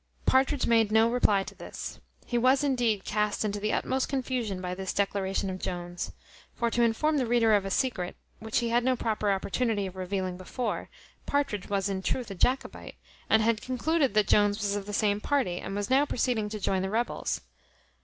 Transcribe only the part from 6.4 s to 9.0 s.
For, to inform the reader of a secret, which he had no